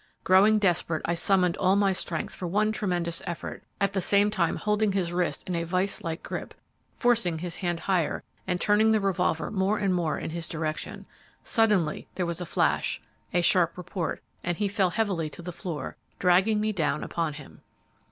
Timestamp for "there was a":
12.15-12.47